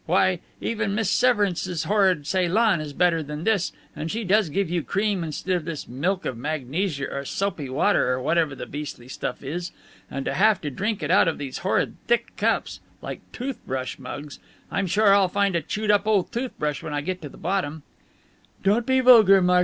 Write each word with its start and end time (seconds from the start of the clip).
Why, 0.07 0.39
even 0.59 0.95
Miss 0.95 1.11
Severance's 1.11 1.83
horrid 1.83 2.25
Ceylon 2.25 2.81
is 2.81 2.91
better 2.91 3.21
than 3.21 3.43
this, 3.43 3.71
and 3.95 4.09
she 4.09 4.23
does 4.23 4.49
give 4.49 4.67
you 4.67 4.81
cream, 4.81 5.23
instead 5.23 5.55
of 5.55 5.65
this 5.65 5.87
milk 5.87 6.25
of 6.25 6.35
magnesia 6.35 7.05
or 7.15 7.23
soapy 7.23 7.69
water 7.69 8.09
or 8.11 8.19
whatever 8.19 8.55
the 8.55 8.65
beastly 8.65 9.07
stuff 9.07 9.43
is. 9.43 9.71
And 10.09 10.25
to 10.25 10.33
have 10.33 10.59
to 10.61 10.71
drink 10.71 11.03
it 11.03 11.11
out 11.11 11.27
of 11.27 11.37
these 11.37 11.59
horrid 11.59 11.97
thick 12.07 12.35
cups 12.35 12.79
like 13.03 13.21
toothbrush 13.31 13.99
mugs. 13.99 14.39
I'm 14.71 14.87
sure 14.87 15.13
I'll 15.13 15.27
find 15.27 15.55
a 15.55 15.61
chewed 15.61 15.91
up 15.91 16.07
old 16.07 16.31
toothbrush 16.31 16.81
when 16.81 16.95
I 16.95 17.01
get 17.01 17.21
to 17.21 17.29
the 17.29 17.37
bottom." 17.37 17.83
"Don't 18.63 18.87
be 18.87 19.01
vulgar, 19.01 19.39
Marky. 19.39 19.59